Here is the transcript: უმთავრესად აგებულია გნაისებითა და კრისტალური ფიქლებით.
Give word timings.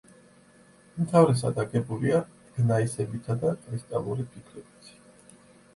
უმთავრესად 1.03 1.61
აგებულია 1.65 2.23
გნაისებითა 2.57 3.37
და 3.45 3.53
კრისტალური 3.67 4.29
ფიქლებით. 4.35 4.95